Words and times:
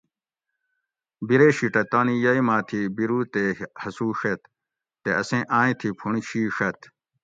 بِرے 1.27 1.47
شِیٹہ 1.57 1.81
تانی 1.91 2.15
یئی 2.23 2.41
ما 2.47 2.57
تھی 2.67 2.81
بِرو 2.95 3.19
تے 3.33 3.43
ہسوڛیت 3.81 4.41
تے 5.01 5.09
اسیں 5.21 5.43
آۤئیں 5.59 5.75
تھی 5.79 5.89
پُھونڑ 5.97 6.15
شی 6.27 6.41
ڛت 6.55 6.79